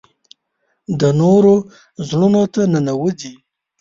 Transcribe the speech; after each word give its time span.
د 0.99 1.01
نورو 1.21 1.53
زړونو 2.07 2.41
ته 2.53 2.61
ننوځي. 2.73 3.33